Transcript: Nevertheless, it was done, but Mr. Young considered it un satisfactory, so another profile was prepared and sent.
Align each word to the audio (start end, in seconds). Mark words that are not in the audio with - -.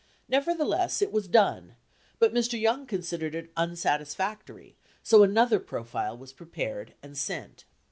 Nevertheless, 0.27 0.99
it 1.03 1.11
was 1.11 1.27
done, 1.27 1.75
but 2.17 2.33
Mr. 2.33 2.59
Young 2.59 2.87
considered 2.87 3.35
it 3.35 3.51
un 3.55 3.75
satisfactory, 3.75 4.75
so 5.03 5.21
another 5.21 5.59
profile 5.59 6.17
was 6.17 6.33
prepared 6.33 6.95
and 7.03 7.15
sent. 7.15 7.65